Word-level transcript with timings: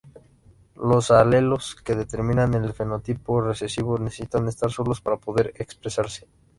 Los 0.77 1.11
alelos 1.11 1.75
que 1.75 1.93
determinan 1.93 2.55
el 2.55 2.73
fenotipo 2.73 3.39
recesivo 3.39 3.99
necesitan 3.99 4.47
estar 4.47 4.71
solos 4.71 4.99
para 4.99 5.17
poder 5.17 5.53
expresarse. 5.57 6.25